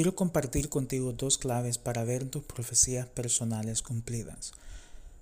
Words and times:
Quiero 0.00 0.14
compartir 0.14 0.70
contigo 0.70 1.12
dos 1.12 1.36
claves 1.36 1.76
para 1.76 2.04
ver 2.04 2.24
tus 2.24 2.42
profecías 2.42 3.06
personales 3.06 3.82
cumplidas. 3.82 4.52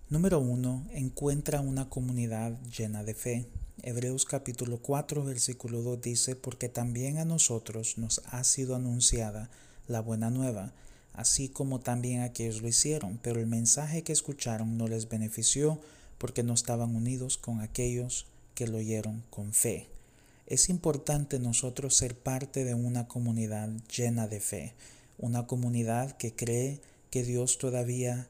Número 0.08 0.38
uno, 0.38 0.86
encuentra 0.92 1.60
una 1.60 1.88
comunidad 1.88 2.56
llena 2.66 3.02
de 3.02 3.12
fe. 3.14 3.46
Hebreos 3.82 4.24
capítulo 4.24 4.78
4 4.78 5.24
versículo 5.24 5.82
2 5.82 6.00
dice, 6.00 6.36
porque 6.36 6.68
también 6.68 7.18
a 7.18 7.24
nosotros 7.24 7.98
nos 7.98 8.22
ha 8.26 8.44
sido 8.44 8.76
anunciada 8.76 9.50
la 9.88 10.00
buena 10.00 10.30
nueva, 10.30 10.72
así 11.12 11.48
como 11.48 11.80
también 11.80 12.20
a 12.20 12.26
aquellos 12.26 12.62
lo 12.62 12.68
hicieron, 12.68 13.18
pero 13.20 13.40
el 13.40 13.48
mensaje 13.48 14.04
que 14.04 14.12
escucharon 14.12 14.78
no 14.78 14.86
les 14.86 15.08
benefició 15.08 15.80
porque 16.18 16.44
no 16.44 16.54
estaban 16.54 16.94
unidos 16.94 17.36
con 17.36 17.62
aquellos 17.62 18.26
que 18.54 18.68
lo 18.68 18.78
oyeron 18.78 19.24
con 19.28 19.52
fe. 19.52 19.88
Es 20.48 20.70
importante 20.70 21.38
nosotros 21.38 21.94
ser 21.94 22.16
parte 22.16 22.64
de 22.64 22.72
una 22.72 23.06
comunidad 23.06 23.68
llena 23.94 24.28
de 24.28 24.40
fe, 24.40 24.72
una 25.18 25.46
comunidad 25.46 26.16
que 26.16 26.34
cree 26.34 26.80
que 27.10 27.22
Dios 27.22 27.58
todavía 27.58 28.28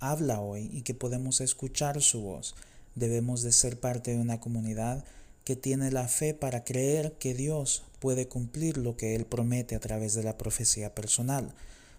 habla 0.00 0.40
hoy 0.40 0.68
y 0.72 0.82
que 0.82 0.94
podemos 0.94 1.40
escuchar 1.40 2.02
su 2.02 2.22
voz. 2.22 2.56
Debemos 2.96 3.42
de 3.42 3.52
ser 3.52 3.78
parte 3.78 4.10
de 4.10 4.18
una 4.18 4.40
comunidad 4.40 5.04
que 5.44 5.54
tiene 5.54 5.92
la 5.92 6.08
fe 6.08 6.34
para 6.34 6.64
creer 6.64 7.12
que 7.20 7.34
Dios 7.34 7.84
puede 8.00 8.26
cumplir 8.26 8.76
lo 8.76 8.96
que 8.96 9.14
Él 9.14 9.24
promete 9.24 9.76
a 9.76 9.80
través 9.80 10.14
de 10.14 10.24
la 10.24 10.36
profecía 10.36 10.92
personal. 10.92 11.54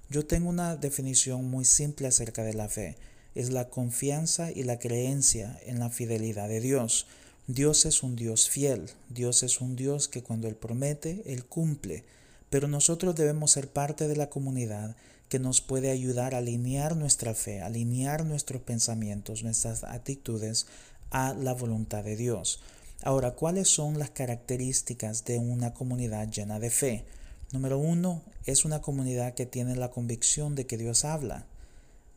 Yo 0.09 0.25
tengo 0.25 0.49
una 0.49 0.75
definición 0.75 1.49
muy 1.49 1.63
simple 1.63 2.07
acerca 2.07 2.43
de 2.43 2.55
la 2.55 2.67
fe. 2.67 2.97
Es 3.35 3.51
la 3.51 3.69
confianza 3.69 4.51
y 4.51 4.63
la 4.63 4.79
creencia 4.79 5.57
en 5.65 5.79
la 5.79 5.89
fidelidad 5.89 6.49
de 6.49 6.59
Dios. 6.59 7.07
Dios 7.47 7.85
es 7.85 8.01
un 8.01 8.15
Dios 8.15 8.49
fiel, 8.49 8.89
Dios 9.09 9.43
es 9.43 9.61
un 9.61 9.75
Dios 9.75 10.07
que 10.07 10.23
cuando 10.23 10.47
Él 10.47 10.55
promete, 10.55 11.21
Él 11.27 11.45
cumple. 11.45 12.03
Pero 12.49 12.67
nosotros 12.67 13.15
debemos 13.15 13.51
ser 13.51 13.67
parte 13.69 14.07
de 14.07 14.15
la 14.15 14.29
comunidad 14.29 14.95
que 15.29 15.37
nos 15.37 15.61
puede 15.61 15.91
ayudar 15.91 16.33
a 16.33 16.39
alinear 16.39 16.95
nuestra 16.95 17.35
fe, 17.35 17.61
alinear 17.61 18.25
nuestros 18.25 18.63
pensamientos, 18.63 19.43
nuestras 19.43 19.83
actitudes 19.83 20.65
a 21.11 21.35
la 21.35 21.53
voluntad 21.53 22.03
de 22.03 22.15
Dios. 22.15 22.61
Ahora, 23.03 23.31
¿cuáles 23.31 23.67
son 23.67 23.99
las 23.99 24.09
características 24.09 25.25
de 25.25 25.37
una 25.37 25.73
comunidad 25.73 26.27
llena 26.29 26.59
de 26.59 26.71
fe? 26.71 27.05
Número 27.51 27.77
uno, 27.77 28.23
es 28.45 28.65
una 28.65 28.81
comunidad 28.81 29.35
que 29.35 29.45
tiene 29.45 29.75
la 29.75 29.91
convicción 29.91 30.55
de 30.55 30.65
que 30.65 30.77
Dios 30.77 31.05
habla. 31.05 31.45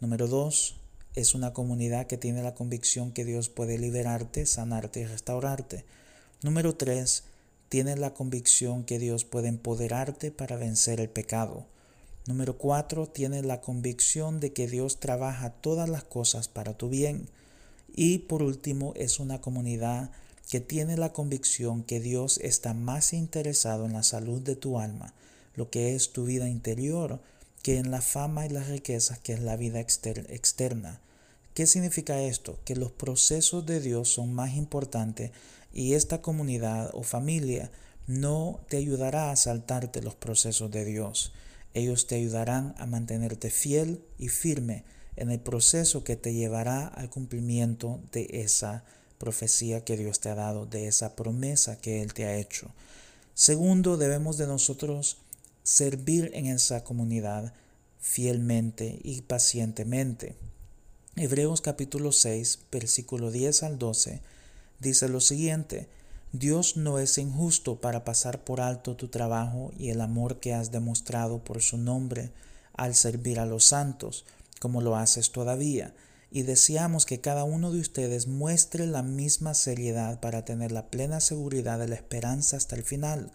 Número 0.00 0.26
dos, 0.26 0.76
es 1.14 1.34
una 1.34 1.52
comunidad 1.52 2.06
que 2.06 2.16
tiene 2.16 2.42
la 2.42 2.54
convicción 2.54 3.12
que 3.12 3.24
Dios 3.24 3.48
puede 3.48 3.78
liberarte, 3.78 4.46
sanarte 4.46 5.00
y 5.00 5.06
restaurarte. 5.06 5.84
Número 6.42 6.74
tres, 6.74 7.24
tiene 7.68 7.96
la 7.96 8.14
convicción 8.14 8.84
que 8.84 8.98
Dios 8.98 9.24
puede 9.24 9.48
empoderarte 9.48 10.30
para 10.30 10.56
vencer 10.56 11.00
el 11.00 11.10
pecado. 11.10 11.66
Número 12.26 12.56
cuatro, 12.58 13.06
tiene 13.06 13.42
la 13.42 13.60
convicción 13.60 14.38
de 14.38 14.52
que 14.52 14.68
Dios 14.68 15.00
trabaja 15.00 15.50
todas 15.50 15.88
las 15.88 16.04
cosas 16.04 16.48
para 16.48 16.74
tu 16.74 16.88
bien. 16.88 17.28
Y 17.94 18.18
por 18.18 18.42
último, 18.42 18.92
es 18.96 19.18
una 19.18 19.40
comunidad 19.40 20.10
que 20.50 20.60
tiene 20.60 20.96
la 20.96 21.12
convicción 21.12 21.82
que 21.82 22.00
Dios 22.00 22.38
está 22.42 22.74
más 22.74 23.12
interesado 23.12 23.86
en 23.86 23.92
la 23.92 24.02
salud 24.02 24.40
de 24.40 24.56
tu 24.56 24.78
alma, 24.78 25.14
lo 25.54 25.70
que 25.70 25.94
es 25.94 26.12
tu 26.12 26.24
vida 26.24 26.48
interior, 26.48 27.20
que 27.62 27.78
en 27.78 27.90
la 27.90 28.00
fama 28.00 28.46
y 28.46 28.48
las 28.48 28.68
riquezas 28.68 29.18
que 29.18 29.32
es 29.32 29.40
la 29.40 29.56
vida 29.56 29.80
externa. 29.80 31.00
¿Qué 31.54 31.66
significa 31.66 32.20
esto? 32.20 32.58
Que 32.64 32.76
los 32.76 32.92
procesos 32.92 33.66
de 33.66 33.80
Dios 33.80 34.08
son 34.08 34.32
más 34.32 34.54
importantes 34.54 35.32
y 35.72 35.94
esta 35.94 36.22
comunidad 36.22 36.90
o 36.94 37.02
familia 37.02 37.70
no 38.06 38.60
te 38.68 38.76
ayudará 38.76 39.30
a 39.30 39.36
saltarte 39.36 40.02
los 40.02 40.14
procesos 40.14 40.70
de 40.70 40.84
Dios. 40.84 41.32
Ellos 41.74 42.06
te 42.06 42.14
ayudarán 42.14 42.74
a 42.78 42.86
mantenerte 42.86 43.50
fiel 43.50 44.02
y 44.18 44.28
firme 44.28 44.84
en 45.16 45.30
el 45.30 45.40
proceso 45.40 46.04
que 46.04 46.16
te 46.16 46.32
llevará 46.32 46.86
al 46.86 47.10
cumplimiento 47.10 48.00
de 48.12 48.28
esa 48.32 48.84
profecía 49.18 49.84
que 49.84 49.96
Dios 49.96 50.20
te 50.20 50.28
ha 50.28 50.34
dado, 50.34 50.64
de 50.64 50.86
esa 50.86 51.16
promesa 51.16 51.78
que 51.80 52.02
Él 52.02 52.14
te 52.14 52.24
ha 52.24 52.36
hecho. 52.36 52.70
Segundo, 53.34 53.96
debemos 53.96 54.38
de 54.38 54.46
nosotros 54.46 55.18
servir 55.68 56.30
en 56.32 56.46
esa 56.46 56.82
comunidad 56.82 57.52
fielmente 58.00 59.00
y 59.04 59.20
pacientemente. 59.20 60.34
Hebreos 61.14 61.60
capítulo 61.60 62.10
6, 62.10 62.60
versículo 62.72 63.30
10 63.30 63.64
al 63.64 63.78
12, 63.78 64.22
dice 64.80 65.10
lo 65.10 65.20
siguiente, 65.20 65.86
Dios 66.32 66.78
no 66.78 66.98
es 66.98 67.18
injusto 67.18 67.82
para 67.82 68.02
pasar 68.02 68.44
por 68.44 68.62
alto 68.62 68.96
tu 68.96 69.08
trabajo 69.08 69.70
y 69.76 69.90
el 69.90 70.00
amor 70.00 70.40
que 70.40 70.54
has 70.54 70.72
demostrado 70.72 71.44
por 71.44 71.60
su 71.60 71.76
nombre 71.76 72.32
al 72.72 72.94
servir 72.94 73.38
a 73.38 73.44
los 73.44 73.64
santos, 73.64 74.24
como 74.60 74.80
lo 74.80 74.96
haces 74.96 75.32
todavía, 75.32 75.94
y 76.30 76.44
deseamos 76.44 77.04
que 77.04 77.20
cada 77.20 77.44
uno 77.44 77.72
de 77.72 77.80
ustedes 77.80 78.26
muestre 78.26 78.86
la 78.86 79.02
misma 79.02 79.52
seriedad 79.52 80.18
para 80.20 80.46
tener 80.46 80.72
la 80.72 80.86
plena 80.86 81.20
seguridad 81.20 81.78
de 81.78 81.88
la 81.88 81.96
esperanza 81.96 82.56
hasta 82.56 82.74
el 82.74 82.84
final, 82.84 83.32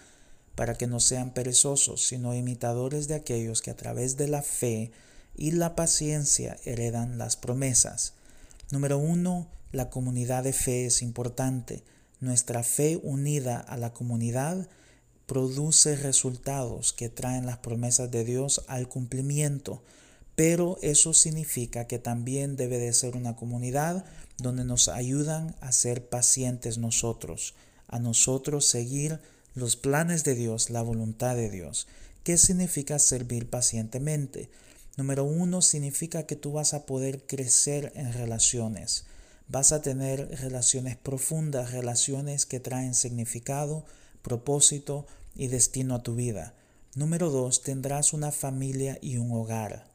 para 0.56 0.76
que 0.76 0.88
no 0.88 1.00
sean 1.00 1.34
perezosos, 1.34 2.06
sino 2.06 2.36
imitadores 2.36 3.08
de 3.08 3.16
aquellos 3.16 3.62
que 3.62 3.72
a 3.72 3.76
través 3.76 4.18
de 4.18 4.28
la 4.28 4.42
fe 4.42 4.92
y 5.36 5.52
la 5.52 5.76
paciencia 5.76 6.58
heredan 6.64 7.18
las 7.18 7.36
promesas. 7.36 8.14
Número 8.72 8.98
uno, 8.98 9.48
la 9.72 9.90
comunidad 9.90 10.44
de 10.44 10.54
fe 10.54 10.86
es 10.86 11.02
importante. 11.02 11.84
Nuestra 12.20 12.64
fe 12.64 13.00
unida 13.02 13.60
a 13.60 13.78
la 13.78 13.94
comunidad 13.94 14.68
produce 15.26 15.96
resultados 15.96 16.94
que 16.94 17.10
traen 17.10 17.46
las 17.46 17.58
promesas 17.58 18.12
de 18.12 18.24
Dios 18.24 18.64
al 18.68 18.88
cumplimiento, 18.88 19.82
pero 20.36 20.78
eso 20.82 21.14
significa 21.14 21.88
que 21.88 22.00
también 22.00 22.56
debe 22.56 22.78
de 22.78 22.94
ser 22.94 23.16
una 23.16 23.36
comunidad 23.36 24.06
donde 24.38 24.64
nos 24.64 24.88
ayudan 24.88 25.56
a 25.62 25.72
ser 25.72 26.08
pacientes 26.08 26.78
nosotros, 26.78 27.56
a 27.88 28.00
nosotros 28.00 28.66
seguir 28.66 29.20
los 29.56 29.76
planes 29.76 30.24
de 30.24 30.36
Dios, 30.36 30.70
la 30.70 30.82
voluntad 30.82 31.36
de 31.36 31.50
Dios. 31.50 31.88
¿Qué 32.24 32.38
significa 32.38 33.00
servir 33.00 33.50
pacientemente? 33.50 34.50
Número 34.98 35.24
uno 35.24 35.62
significa 35.62 36.24
que 36.24 36.36
tú 36.36 36.54
vas 36.54 36.74
a 36.74 36.86
poder 36.86 37.24
crecer 37.26 37.92
en 37.96 38.14
relaciones. 38.14 39.06
Vas 39.48 39.72
a 39.72 39.82
tener 39.82 40.30
relaciones 40.40 40.98
profundas, 40.98 41.72
relaciones 41.72 42.46
que 42.46 42.60
traen 42.60 42.96
significado, 42.96 43.86
propósito 44.22 45.06
y 45.36 45.48
destino 45.48 45.96
a 45.96 46.04
tu 46.04 46.16
vida. 46.16 46.54
Número 46.96 47.30
dos, 47.30 47.62
tendrás 47.64 48.14
una 48.14 48.32
familia 48.32 48.98
y 49.02 49.18
un 49.18 49.32
hogar. 49.32 49.86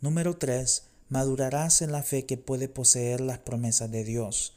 Número 0.00 0.36
tres, 0.36 0.84
madurarás 1.08 1.82
en 1.82 1.92
la 1.92 2.02
fe 2.02 2.26
que 2.26 2.36
puede 2.36 2.68
poseer 2.68 3.20
las 3.20 3.38
promesas 3.38 3.90
de 3.90 4.04
Dios. 4.04 4.54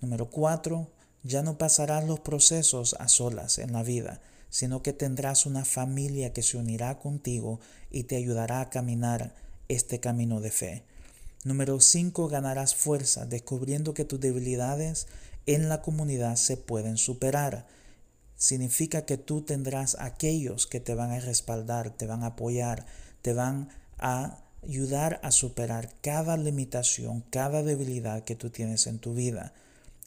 Número 0.00 0.30
cuatro, 0.30 0.90
ya 1.28 1.42
no 1.42 1.58
pasarás 1.58 2.06
los 2.06 2.20
procesos 2.20 2.96
a 2.98 3.06
solas 3.06 3.58
en 3.58 3.74
la 3.74 3.82
vida, 3.82 4.22
sino 4.48 4.82
que 4.82 4.94
tendrás 4.94 5.44
una 5.44 5.66
familia 5.66 6.32
que 6.32 6.42
se 6.42 6.56
unirá 6.56 6.98
contigo 6.98 7.60
y 7.90 8.04
te 8.04 8.16
ayudará 8.16 8.62
a 8.62 8.70
caminar 8.70 9.34
este 9.68 10.00
camino 10.00 10.40
de 10.40 10.50
fe. 10.50 10.84
Número 11.44 11.80
5. 11.80 12.28
Ganarás 12.28 12.74
fuerza 12.74 13.26
descubriendo 13.26 13.92
que 13.92 14.06
tus 14.06 14.18
debilidades 14.18 15.06
en 15.44 15.68
la 15.68 15.82
comunidad 15.82 16.36
se 16.36 16.56
pueden 16.56 16.96
superar. 16.96 17.66
Significa 18.36 19.04
que 19.04 19.18
tú 19.18 19.42
tendrás 19.42 19.98
aquellos 20.00 20.66
que 20.66 20.80
te 20.80 20.94
van 20.94 21.10
a 21.10 21.20
respaldar, 21.20 21.90
te 21.90 22.06
van 22.06 22.22
a 22.22 22.28
apoyar, 22.28 22.86
te 23.20 23.34
van 23.34 23.68
a 23.98 24.38
ayudar 24.62 25.20
a 25.22 25.30
superar 25.30 25.92
cada 26.00 26.38
limitación, 26.38 27.20
cada 27.30 27.62
debilidad 27.62 28.24
que 28.24 28.34
tú 28.34 28.48
tienes 28.48 28.86
en 28.86 28.98
tu 28.98 29.12
vida. 29.12 29.52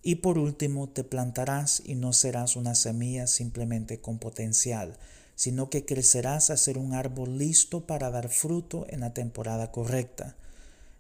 Y 0.04 0.16
por 0.16 0.38
último, 0.38 0.90
te 0.90 1.04
plantarás 1.04 1.82
y 1.86 1.96
no 1.96 2.14
serás 2.14 2.56
una 2.56 2.74
semilla 2.74 3.28
simplemente 3.28 4.00
con 4.00 4.18
potencial, 4.18 4.98
sino 5.36 5.70
que 5.70 5.86
crecerás 5.86 6.50
a 6.50 6.58
ser 6.58 6.78
un 6.78 6.94
árbol 6.94 7.38
listo 7.38 7.86
para 7.86 8.10
dar 8.10 8.30
fruto 8.30 8.86
en 8.90 9.02
la 9.02 9.14
temporada 9.14 9.72
correcta. 9.72 10.36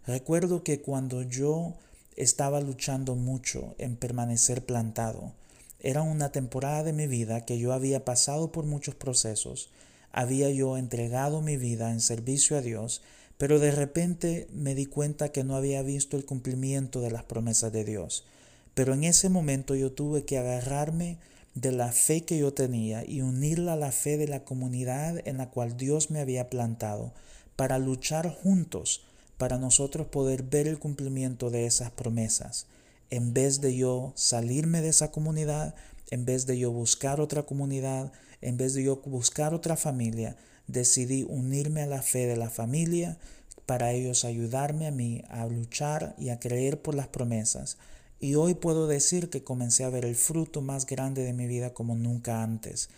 Recuerdo 0.05 0.63
que 0.63 0.81
cuando 0.81 1.23
yo 1.23 1.75
estaba 2.15 2.61
luchando 2.61 3.15
mucho 3.15 3.75
en 3.77 3.95
permanecer 3.95 4.65
plantado, 4.65 5.31
era 5.79 6.03
una 6.03 6.31
temporada 6.31 6.83
de 6.83 6.93
mi 6.93 7.07
vida 7.07 7.45
que 7.45 7.57
yo 7.57 7.73
había 7.73 8.05
pasado 8.05 8.51
por 8.51 8.65
muchos 8.65 8.93
procesos, 8.93 9.69
había 10.11 10.49
yo 10.51 10.77
entregado 10.77 11.41
mi 11.41 11.57
vida 11.57 11.91
en 11.91 12.01
servicio 12.01 12.57
a 12.57 12.61
Dios, 12.61 13.01
pero 13.37 13.59
de 13.59 13.71
repente 13.71 14.47
me 14.53 14.75
di 14.75 14.85
cuenta 14.85 15.29
que 15.29 15.43
no 15.43 15.55
había 15.55 15.81
visto 15.81 16.17
el 16.17 16.25
cumplimiento 16.25 17.01
de 17.01 17.09
las 17.09 17.23
promesas 17.23 17.71
de 17.71 17.83
Dios. 17.83 18.25
Pero 18.73 18.93
en 18.93 19.03
ese 19.03 19.29
momento 19.29 19.75
yo 19.75 19.91
tuve 19.91 20.23
que 20.23 20.37
agarrarme 20.37 21.17
de 21.55 21.71
la 21.71 21.91
fe 21.91 22.21
que 22.21 22.37
yo 22.37 22.53
tenía 22.53 23.03
y 23.05 23.21
unirla 23.21 23.73
a 23.73 23.77
la 23.77 23.91
fe 23.91 24.17
de 24.17 24.27
la 24.27 24.43
comunidad 24.45 25.21
en 25.27 25.37
la 25.37 25.49
cual 25.49 25.75
Dios 25.75 26.09
me 26.09 26.21
había 26.21 26.49
plantado 26.49 27.13
para 27.55 27.77
luchar 27.77 28.29
juntos 28.29 29.03
para 29.37 29.57
nosotros 29.57 30.07
poder 30.07 30.43
ver 30.43 30.67
el 30.67 30.77
cumplimiento 30.77 31.49
de 31.49 31.65
esas 31.65 31.89
promesas. 31.89 32.67
En 33.09 33.33
vez 33.33 33.59
de 33.59 33.75
yo 33.75 34.13
salirme 34.15 34.81
de 34.81 34.89
esa 34.89 35.11
comunidad, 35.11 35.73
en 36.11 36.25
vez 36.25 36.45
de 36.45 36.59
yo 36.59 36.71
buscar 36.71 37.19
otra 37.19 37.43
comunidad, 37.43 38.11
en 38.41 38.57
vez 38.57 38.75
de 38.75 38.83
yo 38.83 39.01
buscar 39.03 39.55
otra 39.55 39.75
familia, 39.77 40.37
decidí 40.67 41.23
unirme 41.27 41.81
a 41.81 41.87
la 41.87 42.03
fe 42.03 42.27
de 42.27 42.37
la 42.37 42.51
familia 42.51 43.17
para 43.65 43.93
ellos 43.93 44.25
ayudarme 44.25 44.85
a 44.85 44.91
mí 44.91 45.23
a 45.29 45.45
luchar 45.47 46.15
y 46.19 46.29
a 46.29 46.39
creer 46.39 46.81
por 46.81 46.93
las 46.93 47.07
promesas. 47.07 47.77
Y 48.23 48.35
hoy 48.35 48.53
puedo 48.53 48.85
decir 48.85 49.31
que 49.31 49.43
comencé 49.43 49.83
a 49.83 49.89
ver 49.89 50.05
el 50.05 50.15
fruto 50.15 50.61
más 50.61 50.85
grande 50.85 51.23
de 51.23 51.33
mi 51.33 51.47
vida 51.47 51.73
como 51.73 51.95
nunca 51.95 52.43
antes, 52.43 52.89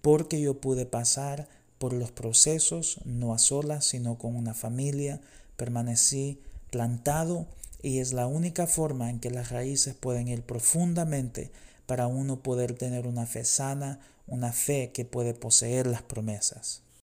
porque 0.00 0.40
yo 0.40 0.60
pude 0.60 0.86
pasar 0.86 1.48
por 1.78 1.92
los 1.92 2.10
procesos, 2.10 2.98
no 3.04 3.32
a 3.32 3.38
solas, 3.38 3.84
sino 3.84 4.18
con 4.18 4.34
una 4.34 4.54
familia, 4.54 5.20
permanecí 5.56 6.40
plantado 6.70 7.46
y 7.80 8.00
es 8.00 8.12
la 8.12 8.26
única 8.26 8.66
forma 8.66 9.08
en 9.08 9.20
que 9.20 9.30
las 9.30 9.50
raíces 9.50 9.94
pueden 9.94 10.26
ir 10.26 10.42
profundamente 10.42 11.52
para 11.86 12.08
uno 12.08 12.42
poder 12.42 12.74
tener 12.74 13.06
una 13.06 13.24
fe 13.24 13.44
sana, 13.44 14.00
una 14.26 14.52
fe 14.52 14.90
que 14.92 15.04
puede 15.04 15.32
poseer 15.32 15.86
las 15.86 16.02
promesas. 16.02 16.82